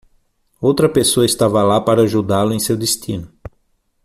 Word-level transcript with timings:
Outra 0.59 0.89
pessoa 0.89 1.27
estava 1.27 1.61
lá 1.61 1.79
para 1.79 2.01
ajudá-lo 2.01 2.55
em 2.55 2.59
seu 2.59 2.75
destino. 2.75 3.31